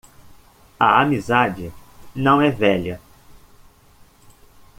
[0.79, 1.71] A amizade
[2.15, 2.99] não é velha.